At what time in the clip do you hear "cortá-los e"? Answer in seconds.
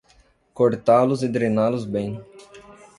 0.57-1.27